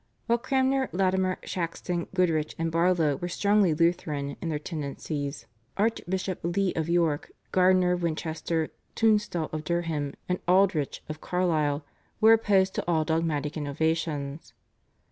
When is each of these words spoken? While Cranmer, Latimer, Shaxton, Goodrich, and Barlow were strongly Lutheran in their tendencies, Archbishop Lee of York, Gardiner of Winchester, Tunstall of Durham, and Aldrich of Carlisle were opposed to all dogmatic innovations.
While 0.25 0.39
Cranmer, 0.39 0.89
Latimer, 0.93 1.37
Shaxton, 1.43 2.07
Goodrich, 2.15 2.55
and 2.57 2.71
Barlow 2.71 3.17
were 3.17 3.27
strongly 3.27 3.75
Lutheran 3.75 4.35
in 4.41 4.49
their 4.49 4.57
tendencies, 4.57 5.45
Archbishop 5.77 6.39
Lee 6.41 6.73
of 6.73 6.89
York, 6.89 7.31
Gardiner 7.51 7.91
of 7.91 8.01
Winchester, 8.01 8.69
Tunstall 8.95 9.47
of 9.53 9.63
Durham, 9.63 10.15
and 10.27 10.39
Aldrich 10.47 11.03
of 11.07 11.21
Carlisle 11.21 11.85
were 12.19 12.33
opposed 12.33 12.73
to 12.73 12.85
all 12.87 13.05
dogmatic 13.05 13.55
innovations. 13.55 14.55